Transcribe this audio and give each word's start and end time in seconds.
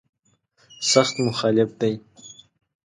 سخت 0.91 1.15
مخالف 1.27 1.69
دی. 1.79 1.93